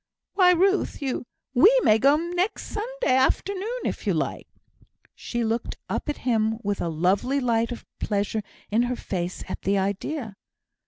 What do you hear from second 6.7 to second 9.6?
a lovely light of pleasure in her face